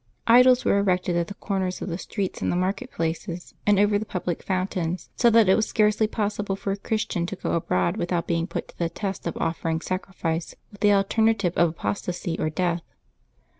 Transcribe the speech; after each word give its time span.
Idols 0.25 0.65
were 0.65 0.79
erected 0.79 1.15
at 1.15 1.27
the 1.27 1.35
corners 1.35 1.79
of 1.79 1.87
the 1.87 1.99
streets, 1.99 2.41
in 2.41 2.49
the 2.49 2.55
market 2.55 2.89
places, 2.89 3.53
and 3.67 3.77
over 3.77 3.99
the 3.99 4.03
public 4.05 4.41
fountains, 4.41 5.11
so 5.15 5.29
that 5.29 5.47
it 5.47 5.53
was 5.53 5.67
scarcely 5.67 6.07
possible 6.07 6.55
for 6.55 6.71
a 6.71 6.75
Christian 6.77 7.27
to 7.27 7.35
go 7.35 7.51
abroad 7.51 7.97
without 7.97 8.25
being 8.25 8.47
put 8.47 8.67
to 8.69 8.77
the 8.79 8.89
test 8.89 9.27
of 9.27 9.37
offering 9.37 9.79
sacrifice, 9.79 10.55
with 10.71 10.81
the 10.81 10.89
alterna 10.89 11.37
tive 11.37 11.55
of 11.55 11.69
apostasy 11.69 12.35
or 12.39 12.49
death. 12.49 12.81